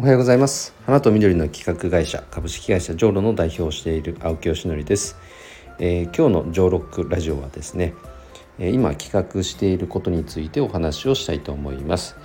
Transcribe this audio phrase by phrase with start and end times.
[0.00, 0.72] おはようございます。
[0.86, 5.18] 花と緑の企画会社株式会社ジョーロの代表をしている青木よしのりです、
[5.78, 7.92] えー、今日のジョーロックラジオはですね、
[8.58, 12.16] えー、今企画していることについてお話をしたいと思います、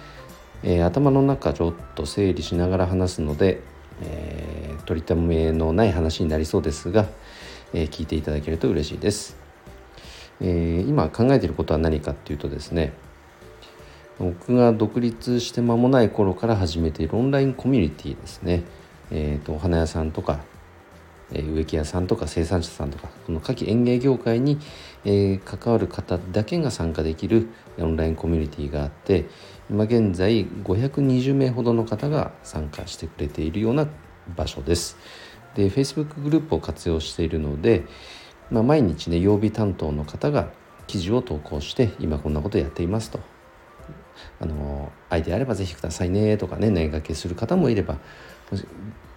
[0.64, 3.60] えー、頭の中ちょっと整理しながら話すので、
[4.04, 7.08] えー、取りためのない話になりそうですが、
[7.74, 9.36] え聞いていただけると嬉しいです、
[10.40, 12.94] え今考えていることは何かっていうとですね
[14.20, 18.64] 僕が独立して間もない頃から始めているオンラインコミュニティですね、
[19.12, 20.40] えーと、お花屋さんとか、
[21.34, 24.58] えー、植木屋さんとか生産者さんとかこの夏季園芸業界に、
[25.04, 29.26] えー、関わる方だけが参加できるオンラインコミュニティがあって
[29.70, 33.88] 今現在520名ほどの方が参加してくれているような
[34.36, 34.98] 場所です。
[35.56, 37.86] で Facebook グループを活用しているので、
[38.52, 40.50] まあ、毎日ね曜日担当の方が
[40.88, 43.20] 記事を投稿して今こんなことやっていますと
[44.40, 47.98] あのアイデアあればぜひくださいねとかね念がけする方もいれば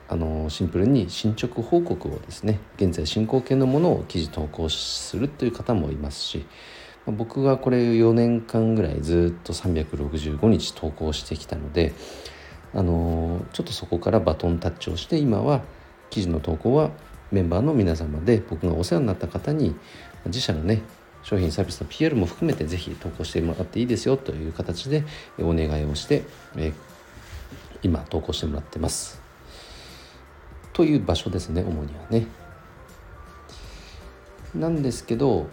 [0.09, 6.47] あのシンプルに進捗報告をですね現在進行形のものを記事投稿するという方もいますし
[7.07, 11.93] 僕はこれ4年間ぐらいずっと365日投稿してきたので
[12.75, 15.63] あのちょっとそこからバトンタッチをして今は
[16.11, 16.91] 記事の投稿は
[17.31, 19.75] メンバーの皆様で僕がお世話になった方に
[20.27, 20.83] 自社のね
[21.29, 25.05] 商品サービスの PR も含めてぜひ投稿してもらっていいですよという形で
[25.39, 26.23] お願いをして、
[26.57, 26.73] え
[27.83, 29.21] 今投稿してもらってます。
[30.73, 32.27] という場所ですね主にはね。
[34.55, 35.49] なんですけど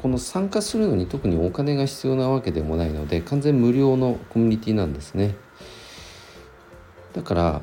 [0.00, 5.34] この参加するのに特にお金が必要なわけでもないので完全無料のコミュニティなんですね。
[7.14, 7.62] だから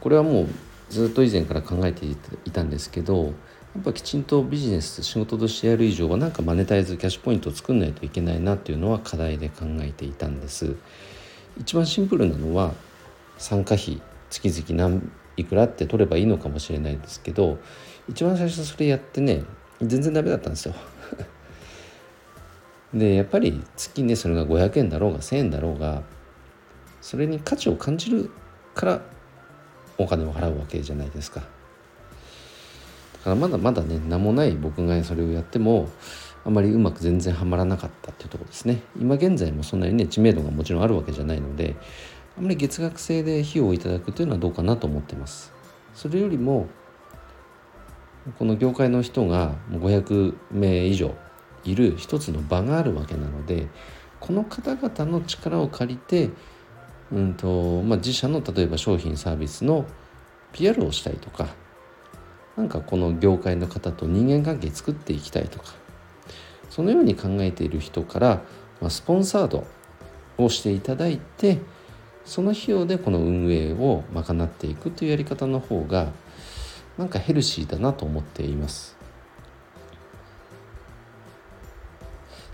[0.00, 0.48] これはもう
[0.90, 2.16] ずっと以前から考えてい
[2.50, 3.32] たんですけど
[3.76, 10.76] やっぱきちんとビジネス仕事としてやる以上はなんかマネタイズキャッシュポイントを作んないといけないなっていうのは課題で考えていたんです。
[11.60, 12.72] 一番シンプルなのは
[13.36, 17.58] 参加費月々何いくらって取ればいいのかもしれないですけど
[18.08, 19.44] 一番最初それやってね
[19.82, 20.74] 全然ダメだったんですよ。
[22.94, 26.02] でやっぱり月ねそれが500円だろうが1000円だろうが
[27.02, 28.30] それに価値を感じる
[28.74, 29.02] から
[29.98, 31.55] お金を払うわけじゃないですか。
[33.26, 35.88] からまだまだね名もない僕がそれをやっても
[36.44, 38.80] あまりうまく全然はまらなかったっていうところですね。
[39.00, 41.74] 今現在もそんなにね知名度がもちろんあるわけじゃないので
[42.38, 45.52] あまり月額制で費用をいただくというのはどうかなと思ってます。
[45.92, 46.68] それよりも
[48.38, 51.14] この業界の人が500名以上
[51.64, 53.66] いる一つの場があるわけなので
[54.20, 56.30] この方々の力を借りて、
[57.12, 59.84] うんとまあ、自社の例えば商品サービスの
[60.52, 61.48] PR をしたりとか
[62.56, 65.74] なんかこの業界の方と人間関係作っていきたいとか
[66.70, 68.42] そのように考えている人から、
[68.80, 69.66] まあ、スポンサード
[70.38, 71.58] をしていただいて
[72.24, 76.12] その費用でこの運営を賄っていくというやり方の方が
[76.98, 78.96] なんかヘルシーだなと思っています。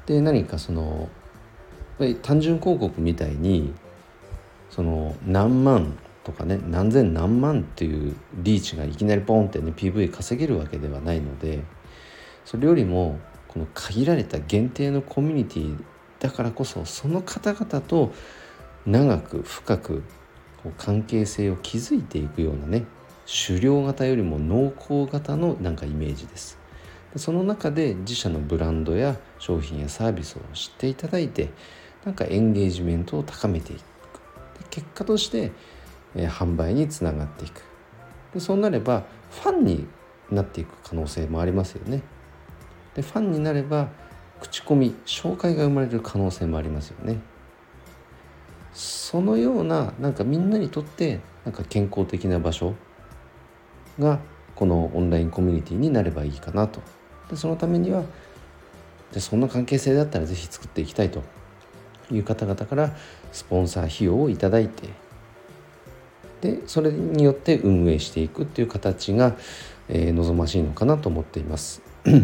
[0.06, 1.08] で何かその
[2.22, 3.72] 単純広告みたいに
[4.70, 11.62] その何万とかね何千何万っていうリーチがいきなりポンってね PV 稼げるわけではないので
[12.44, 13.18] それよりも
[13.48, 15.84] この限られた限定のコミュニティ
[16.20, 18.12] だからこそその方々と
[18.86, 20.02] 長く深く
[20.78, 22.84] 関係性を築いていくようなね
[23.46, 26.58] 狩猟型よりも濃厚型のなんかイメージです。
[27.16, 31.50] その中で自社のブランドや商品やサービスを知っていただいて
[32.04, 33.82] なんかエンゲージメントを高めていく。
[34.70, 35.52] 結果として
[36.14, 37.62] え販売につながっていく。
[38.34, 39.86] でそうなればファンに
[40.30, 42.02] なっていく可能性もありますよね。
[42.94, 43.88] でファンになれば
[44.40, 47.20] 口コミ紹介が生まれる可能性もありますよね。
[48.72, 52.74] そのようななんかみんなにとってなんか健康的な場所
[53.98, 54.18] が
[54.54, 56.80] このオンラインコミュニティになればいいかなと。
[57.30, 58.04] でそのためには
[59.12, 61.22] でそんな関係性だったら是非作っていきたいと
[62.10, 62.96] いう方々から
[63.30, 64.46] スポンサー費用をいいて
[66.42, 69.36] でそれによって運営していくっていう形が、
[69.88, 71.80] えー、望ましいのかなと思っています。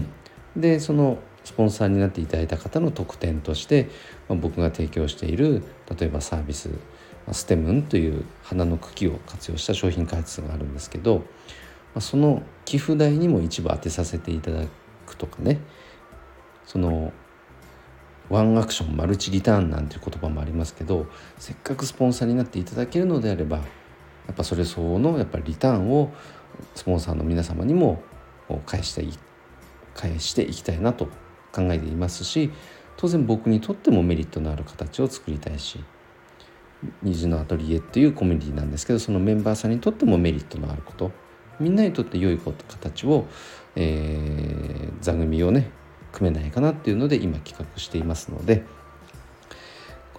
[0.57, 3.89] でそのスポンサーになっていただいた方の特典として、
[4.29, 5.63] まあ、僕が提供している
[5.99, 6.69] 例えばサービス
[7.33, 11.25] ステムンという花の茎を活用した商品開発があるんですけど、ま
[11.97, 14.65] あ、その寄付代にも一部当てさせていただ
[15.07, 15.61] くとかね
[16.67, 17.13] その
[18.29, 21.07] ワンアクションマルチリターンなんていう言葉もありますけど
[21.39, 23.61] せっかくスポンサーになっていただけるのであれば
[24.29, 26.13] やっぱそれ相応のやっぱりリターンを
[26.75, 28.03] スポンサーの皆様にも
[28.67, 29.19] 返してい
[29.95, 31.07] 返していきたいなと
[31.51, 32.53] 考えていますし
[32.97, 35.83] 当然僕にとってもメリットのある形を作りたいし
[37.03, 41.11] 虹のアトリエっていうコミュニティなんですけどそのメンバーさんにとってもメリットのあること
[41.59, 43.27] みんなにとって良いこと形を、
[43.75, 45.71] えー、座組をね
[46.13, 48.65] 組めないかなっていうので今企画していますので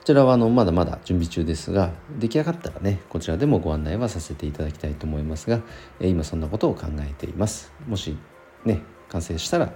[0.09, 5.61] ちらはあのまだまだ準備中ですが出来上がったらねこちらでもご案内はさせていただきたいと思いますが、
[6.00, 7.71] え今そんなことを考えています。
[7.88, 8.17] もし
[8.65, 9.71] ね完成したら、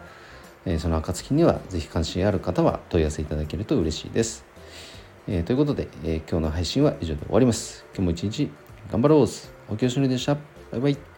[0.65, 4.43] えその暁には是非関心ある方は問い合わせいただけると嬉しいです、
[5.27, 7.85] え、ということで、え今日の配信は以上で終わります。
[7.93, 8.49] 今日も一日
[8.91, 9.27] 頑張ろう
[9.69, 10.33] おきよしのりでした。
[10.71, 11.12] バイバイ。